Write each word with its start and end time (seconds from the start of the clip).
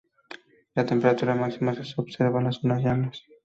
La 0.73 0.85
temperatura 0.87 1.35
máxima 1.35 1.75
se 1.75 1.93
observa 1.97 2.39
en 2.39 2.45
las 2.45 2.55
zonas 2.59 2.81
llanas. 2.81 3.23